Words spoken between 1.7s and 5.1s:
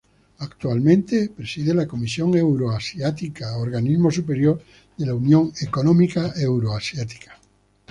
la Comisión Euroasiática, organismo superior de